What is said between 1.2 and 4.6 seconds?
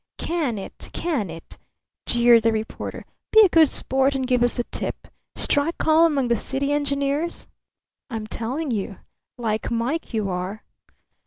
it!" jeered the reporter. "Be a good sport and give us